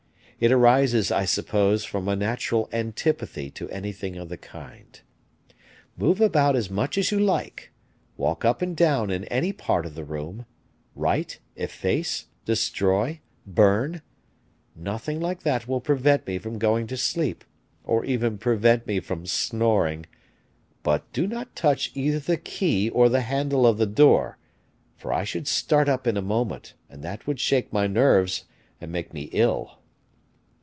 [0.41, 4.99] It arises, I suppose, from a natural antipathy to anything of the kind.
[5.95, 7.71] Move about as much as you like;
[8.17, 10.47] walk up and down in any part of the room,
[10.95, 14.01] write, efface, destroy, burn,
[14.75, 17.43] nothing like that will prevent me from going to sleep
[17.83, 20.07] or even prevent me from snoring,
[20.81, 24.39] but do not touch either the key or the handle of the door,
[24.97, 28.45] for I should start up in a moment, and that would shake my nerves
[28.79, 29.77] and make me ill."